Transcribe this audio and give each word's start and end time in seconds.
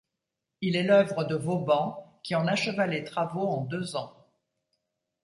Il 0.61 0.75
est 0.77 0.81
l'œuvre 0.81 1.25
de 1.25 1.35
Vauban 1.35 2.17
qui 2.23 2.33
en 2.33 2.47
acheva 2.47 2.87
les 2.87 3.03
travaux 3.03 3.45
en 3.47 3.61
deux 3.63 3.95
ans. 3.95 4.13